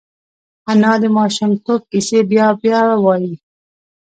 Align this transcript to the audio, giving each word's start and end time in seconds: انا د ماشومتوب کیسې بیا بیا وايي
انا 0.71 0.93
د 1.01 1.03
ماشومتوب 1.17 1.81
کیسې 1.91 2.19
بیا 2.31 2.47
بیا 2.61 2.81
وايي 3.03 3.33